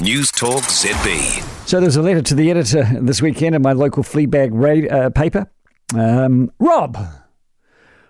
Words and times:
News 0.00 0.30
Talk 0.30 0.62
ZB. 0.62 1.42
So 1.66 1.80
there's 1.80 1.96
a 1.96 2.02
letter 2.02 2.22
to 2.22 2.34
the 2.36 2.50
editor 2.50 2.84
this 3.00 3.20
weekend 3.20 3.56
in 3.56 3.62
my 3.62 3.72
local 3.72 4.04
Fleabag 4.04 4.50
ra- 4.52 4.96
uh, 4.96 5.10
paper. 5.10 5.50
Um, 5.92 6.52
Rob. 6.60 6.96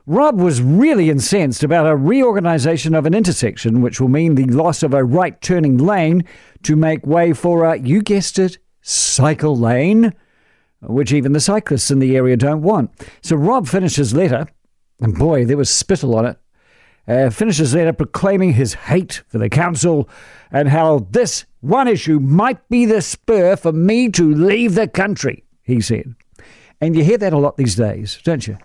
Rob 0.06 0.38
was 0.38 0.60
really 0.60 1.08
incensed 1.08 1.62
about 1.62 1.86
a 1.86 1.96
reorganisation 1.96 2.94
of 2.94 3.06
an 3.06 3.14
intersection, 3.14 3.80
which 3.80 4.00
will 4.00 4.08
mean 4.08 4.34
the 4.34 4.44
loss 4.44 4.82
of 4.82 4.92
a 4.92 5.02
right 5.02 5.40
turning 5.40 5.78
lane 5.78 6.24
to 6.62 6.76
make 6.76 7.06
way 7.06 7.32
for 7.32 7.64
a, 7.64 7.78
you 7.78 8.02
guessed 8.02 8.38
it, 8.38 8.58
cycle 8.82 9.56
lane, 9.56 10.12
which 10.82 11.12
even 11.12 11.32
the 11.32 11.40
cyclists 11.40 11.90
in 11.90 12.00
the 12.00 12.16
area 12.16 12.36
don't 12.36 12.62
want. 12.62 12.90
So 13.22 13.34
Rob 13.34 13.66
finished 13.66 13.96
his 13.96 14.14
letter, 14.14 14.46
and 15.00 15.18
boy, 15.18 15.46
there 15.46 15.56
was 15.56 15.70
spittle 15.70 16.14
on 16.16 16.26
it. 16.26 16.38
Uh, 17.08 17.30
finished 17.30 17.58
his 17.58 17.74
letter 17.74 17.92
proclaiming 17.92 18.52
his 18.52 18.74
hate 18.74 19.22
for 19.28 19.38
the 19.38 19.48
council 19.48 20.08
and 20.50 20.68
how 20.68 21.06
this 21.10 21.46
one 21.60 21.88
issue 21.88 22.20
might 22.20 22.68
be 22.68 22.84
the 22.84 23.00
spur 23.00 23.56
for 23.56 23.72
me 23.72 24.10
to 24.10 24.34
leave 24.34 24.74
the 24.74 24.86
country, 24.86 25.42
he 25.62 25.80
said. 25.80 26.14
And 26.80 26.94
you 26.94 27.02
hear 27.02 27.18
that 27.18 27.32
a 27.32 27.38
lot 27.38 27.56
these 27.56 27.74
days, 27.74 28.20
don't 28.22 28.46
you? 28.46 28.58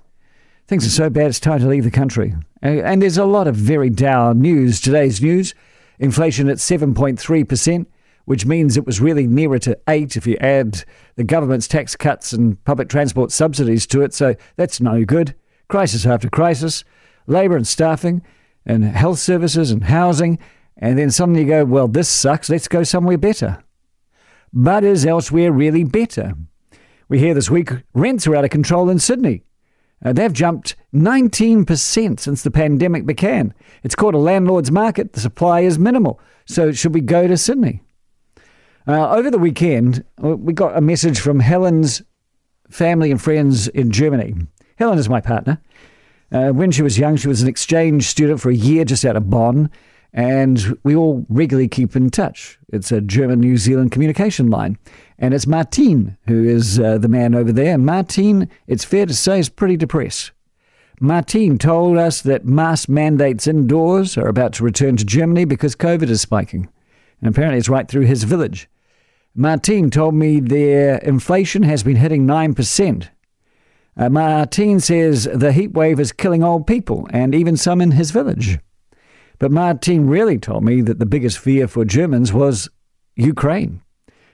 Things 0.67 0.85
are 0.85 0.89
so 0.89 1.09
bad 1.09 1.27
it's 1.27 1.39
time 1.39 1.59
to 1.61 1.67
leave 1.67 1.83
the 1.85 1.91
country. 1.91 2.35
Uh, 2.61 2.67
And 2.67 3.01
there's 3.01 3.17
a 3.17 3.25
lot 3.25 3.47
of 3.47 3.55
very 3.55 3.89
dour 3.89 4.33
news. 4.33 4.81
Today's 4.81 5.21
news 5.21 5.53
inflation 5.99 6.49
at 6.49 6.57
7.3%, 6.57 7.85
which 8.25 8.45
means 8.45 8.75
it 8.75 8.85
was 8.85 8.99
really 8.99 9.27
nearer 9.27 9.59
to 9.59 9.77
8 9.87 10.17
if 10.17 10.27
you 10.27 10.35
add 10.41 10.83
the 11.15 11.23
government's 11.23 11.67
tax 11.67 11.95
cuts 11.95 12.33
and 12.33 12.61
public 12.65 12.89
transport 12.89 13.31
subsidies 13.31 13.87
to 13.87 14.01
it. 14.01 14.13
So 14.13 14.35
that's 14.57 14.81
no 14.81 15.05
good. 15.05 15.35
Crisis 15.69 16.05
after 16.05 16.29
crisis, 16.29 16.83
labour 17.27 17.55
and 17.55 17.67
staffing, 17.67 18.21
and 18.65 18.83
health 18.83 19.19
services 19.19 19.71
and 19.71 19.83
housing. 19.85 20.39
And 20.77 20.97
then 20.97 21.11
suddenly 21.11 21.41
you 21.41 21.47
go, 21.47 21.65
well, 21.65 21.87
this 21.87 22.09
sucks. 22.09 22.49
Let's 22.49 22.67
go 22.67 22.83
somewhere 22.83 23.17
better. 23.17 23.63
But 24.51 24.83
is 24.83 25.05
elsewhere 25.05 25.51
really 25.51 25.83
better? 25.83 26.33
We 27.09 27.19
hear 27.19 27.33
this 27.33 27.49
week 27.49 27.71
rents 27.93 28.27
are 28.27 28.35
out 28.35 28.43
of 28.43 28.49
control 28.49 28.89
in 28.89 28.99
Sydney. 28.99 29.43
Uh, 30.03 30.13
they've 30.13 30.33
jumped 30.33 30.75
19% 30.93 32.19
since 32.19 32.43
the 32.43 32.51
pandemic 32.51 33.05
began. 33.05 33.53
It's 33.83 33.95
called 33.95 34.15
a 34.15 34.19
landlord's 34.19 34.71
market. 34.71 35.13
The 35.13 35.19
supply 35.19 35.61
is 35.61 35.79
minimal. 35.79 36.19
So, 36.45 36.71
should 36.73 36.93
we 36.93 37.01
go 37.01 37.27
to 37.27 37.37
Sydney? 37.37 37.81
Uh, 38.85 39.11
over 39.11 39.31
the 39.31 39.39
weekend, 39.39 40.03
uh, 40.21 40.35
we 40.35 40.51
got 40.51 40.77
a 40.77 40.81
message 40.81 41.19
from 41.19 41.39
Helen's 41.39 42.01
family 42.69 43.11
and 43.11 43.21
friends 43.21 43.69
in 43.69 43.91
Germany. 43.91 44.33
Helen 44.75 44.99
is 44.99 45.07
my 45.07 45.21
partner. 45.21 45.61
Uh, 46.33 46.49
when 46.49 46.71
she 46.71 46.81
was 46.81 46.97
young, 46.97 47.15
she 47.15 47.27
was 47.27 47.43
an 47.43 47.47
exchange 47.47 48.07
student 48.07 48.41
for 48.41 48.49
a 48.49 48.55
year 48.55 48.83
just 48.83 49.05
out 49.05 49.15
of 49.15 49.29
Bonn, 49.29 49.69
and 50.13 50.75
we 50.83 50.95
all 50.95 51.25
regularly 51.29 51.67
keep 51.67 51.95
in 51.95 52.09
touch. 52.09 52.57
It's 52.71 52.91
a 52.91 53.01
German 53.01 53.39
New 53.39 53.57
Zealand 53.57 53.91
communication 53.91 54.49
line. 54.49 54.79
And 55.19 55.33
it's 55.33 55.45
Martin 55.45 56.17
who 56.27 56.43
is 56.43 56.79
uh, 56.79 56.97
the 56.97 57.07
man 57.07 57.35
over 57.35 57.51
there. 57.51 57.77
Martin, 57.77 58.49
it's 58.67 58.83
fair 58.83 59.05
to 59.05 59.13
say, 59.13 59.39
is 59.39 59.49
pretty 59.49 59.77
depressed. 59.77 60.31
Martin 60.99 61.57
told 61.57 61.97
us 61.97 62.21
that 62.21 62.45
mask 62.45 62.89
mandates 62.89 63.47
indoors 63.47 64.17
are 64.17 64.27
about 64.27 64.53
to 64.53 64.63
return 64.63 64.97
to 64.97 65.05
Germany 65.05 65.45
because 65.45 65.75
COVID 65.75 66.09
is 66.09 66.21
spiking. 66.21 66.67
And 67.21 67.29
apparently 67.29 67.59
it's 67.59 67.69
right 67.69 67.87
through 67.87 68.05
his 68.05 68.23
village. 68.23 68.67
Martin 69.35 69.89
told 69.89 70.13
me 70.15 70.39
their 70.39 70.97
inflation 70.97 71.63
has 71.63 71.83
been 71.83 71.95
hitting 71.95 72.25
9%. 72.25 73.09
Uh, 73.95 74.09
Martin 74.09 74.79
says 74.79 75.27
the 75.33 75.51
heat 75.51 75.73
wave 75.73 75.99
is 75.99 76.11
killing 76.11 76.43
old 76.43 76.65
people 76.65 77.07
and 77.11 77.35
even 77.35 77.55
some 77.55 77.81
in 77.81 77.91
his 77.91 78.11
village. 78.11 78.59
But 79.39 79.51
Martin 79.51 80.07
really 80.07 80.39
told 80.39 80.63
me 80.63 80.81
that 80.81 80.99
the 80.99 81.05
biggest 81.05 81.37
fear 81.37 81.67
for 81.67 81.85
Germans 81.85 82.33
was 82.33 82.69
Ukraine. 83.15 83.81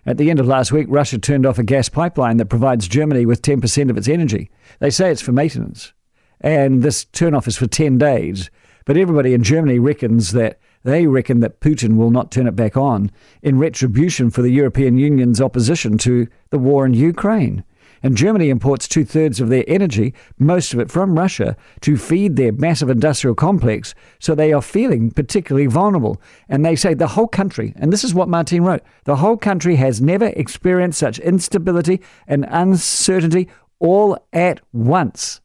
At 0.05 0.17
the 0.17 0.29
end 0.29 0.39
of 0.39 0.47
last 0.47 0.71
week, 0.71 0.87
Russia 0.89 1.17
turned 1.17 1.45
off 1.45 1.59
a 1.59 1.63
gas 1.63 1.89
pipeline 1.89 2.37
that 2.37 2.45
provides 2.45 2.87
Germany 2.87 3.25
with 3.25 3.41
10% 3.41 3.89
of 3.89 3.97
its 3.97 4.07
energy. 4.07 4.49
They 4.79 4.89
say 4.89 5.11
it's 5.11 5.21
for 5.21 5.31
maintenance. 5.31 5.93
And 6.41 6.83
this 6.83 7.05
turn-off 7.05 7.47
is 7.47 7.57
for 7.57 7.67
10 7.67 7.97
days. 7.97 8.49
But 8.85 8.97
everybody 8.97 9.33
in 9.33 9.43
Germany 9.43 9.77
reckons 9.77 10.31
that 10.31 10.59
they 10.83 11.05
reckon 11.05 11.41
that 11.41 11.59
Putin 11.59 11.97
will 11.97 12.11
not 12.11 12.31
turn 12.31 12.47
it 12.47 12.55
back 12.55 12.77
on 12.77 13.11
in 13.41 13.59
retribution 13.59 14.29
for 14.29 14.41
the 14.41 14.51
European 14.51 14.97
Union's 14.97 15.41
opposition 15.41 15.97
to 15.99 16.27
the 16.49 16.59
war 16.59 16.85
in 16.85 16.93
Ukraine. 16.93 17.63
And 18.01 18.15
Germany 18.15 18.49
imports 18.49 18.87
two 18.87 19.03
thirds 19.03 19.39
of 19.39 19.49
their 19.49 19.65
energy, 19.67 20.13
most 20.37 20.73
of 20.73 20.79
it 20.79 20.89
from 20.89 21.17
Russia, 21.17 21.57
to 21.81 21.97
feed 21.97 22.35
their 22.35 22.51
massive 22.51 22.89
industrial 22.89 23.35
complex. 23.35 23.93
So 24.19 24.35
they 24.35 24.53
are 24.53 24.61
feeling 24.61 25.11
particularly 25.11 25.67
vulnerable. 25.67 26.21
And 26.47 26.65
they 26.65 26.75
say 26.75 26.93
the 26.93 27.07
whole 27.07 27.27
country, 27.27 27.73
and 27.75 27.91
this 27.91 28.03
is 28.03 28.13
what 28.13 28.29
Martin 28.29 28.63
wrote 28.63 28.83
the 29.03 29.17
whole 29.17 29.37
country 29.37 29.75
has 29.75 30.01
never 30.01 30.27
experienced 30.27 30.99
such 30.99 31.19
instability 31.19 32.01
and 32.27 32.45
uncertainty 32.49 33.49
all 33.79 34.17
at 34.31 34.61
once. 34.71 35.41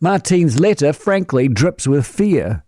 Martin's 0.00 0.60
letter, 0.60 0.92
frankly, 0.92 1.48
drips 1.48 1.86
with 1.86 2.06
fear. 2.06 2.62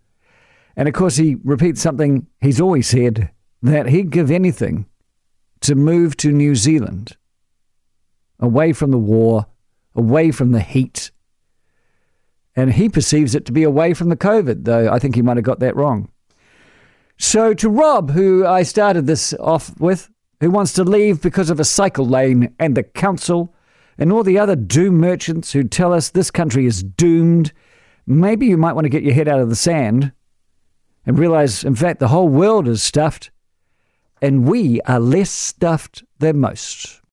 And 0.75 0.87
of 0.87 0.93
course, 0.93 1.15
he 1.15 1.37
repeats 1.43 1.81
something 1.81 2.27
he's 2.41 2.59
always 2.59 2.87
said 2.87 3.31
that 3.61 3.87
he'd 3.87 4.09
give 4.09 4.31
anything 4.31 4.85
to 5.61 5.75
move 5.75 6.17
to 6.17 6.31
New 6.31 6.55
Zealand 6.55 7.15
away 8.41 8.73
from 8.73 8.91
the 8.91 8.97
war, 8.97 9.45
away 9.95 10.31
from 10.31 10.51
the 10.51 10.59
heat. 10.59 11.11
And 12.55 12.73
he 12.73 12.89
perceives 12.89 13.35
it 13.35 13.45
to 13.45 13.51
be 13.51 13.63
away 13.63 13.93
from 13.93 14.09
the 14.09 14.17
COVID, 14.17 14.65
though 14.65 14.91
I 14.91 14.99
think 14.99 15.15
he 15.15 15.21
might 15.21 15.37
have 15.37 15.45
got 15.45 15.59
that 15.59 15.75
wrong. 15.75 16.09
So, 17.17 17.53
to 17.53 17.69
Rob, 17.69 18.11
who 18.11 18.45
I 18.45 18.63
started 18.63 19.05
this 19.05 19.33
off 19.35 19.79
with, 19.79 20.09
who 20.39 20.49
wants 20.49 20.73
to 20.73 20.83
leave 20.83 21.21
because 21.21 21.51
of 21.51 21.59
a 21.59 21.63
cycle 21.63 22.05
lane 22.05 22.53
and 22.57 22.75
the 22.75 22.83
council 22.83 23.53
and 23.97 24.11
all 24.11 24.23
the 24.23 24.39
other 24.39 24.55
doom 24.55 24.97
merchants 24.97 25.53
who 25.53 25.63
tell 25.63 25.93
us 25.93 26.09
this 26.09 26.31
country 26.31 26.65
is 26.65 26.81
doomed, 26.81 27.53
maybe 28.07 28.47
you 28.47 28.57
might 28.57 28.73
want 28.73 28.85
to 28.85 28.89
get 28.89 29.03
your 29.03 29.13
head 29.13 29.27
out 29.27 29.39
of 29.39 29.49
the 29.49 29.55
sand 29.55 30.11
and 31.05 31.19
realize, 31.19 31.63
in 31.63 31.75
fact, 31.75 31.99
the 31.99 32.07
whole 32.07 32.27
world 32.27 32.67
is 32.67 32.81
stuffed 32.81 33.29
and 34.19 34.47
we 34.47 34.81
are 34.81 34.99
less 34.99 35.29
stuffed 35.29 36.03
than 36.19 36.39
most. 36.39 37.00